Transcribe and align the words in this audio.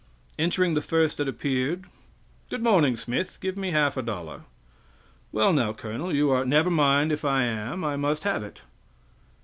Entering 0.39 0.73
the 0.73 0.81
first 0.81 1.17
that 1.17 1.27
appeared, 1.27 1.85
"Good 2.49 2.63
morning, 2.63 2.97
Smith, 2.97 3.37
give 3.39 3.55
me 3.55 3.69
half 3.69 3.95
a 3.97 4.01
dollar." 4.01 4.45
"Well, 5.31 5.53
now, 5.53 5.73
colonel, 5.73 6.11
you 6.11 6.31
are" 6.31 6.43
"Never 6.43 6.71
mind 6.71 7.11
if 7.11 7.23
I 7.23 7.43
am 7.43 7.83
I 7.85 7.95
must 7.97 8.23
have 8.23 8.41
it!" 8.41 8.61